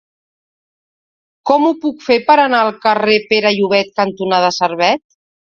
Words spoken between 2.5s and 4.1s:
al carrer Pere Llobet